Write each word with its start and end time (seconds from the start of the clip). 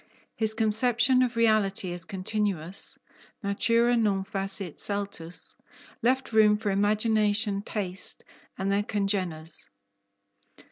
His 0.35 0.55
conception 0.55 1.21
of 1.21 1.35
reality 1.35 1.93
as 1.93 2.05
continuous 2.05 2.97
(natura 3.43 3.95
non 3.95 4.23
facit 4.25 4.79
saltus) 4.79 5.53
left 6.01 6.33
room 6.33 6.57
for 6.57 6.71
imagination, 6.71 7.61
taste, 7.61 8.23
and 8.57 8.71
their 8.71 8.81
congeners. 8.81 9.69